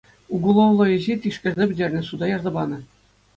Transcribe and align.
Уголовлӑ 0.35 0.85
ӗҫе 0.97 1.15
тишкерсе 1.25 1.65
пӗтернӗ, 1.73 2.01
суда 2.09 2.25
ярса 2.35 2.51
панӑ. 2.57 2.79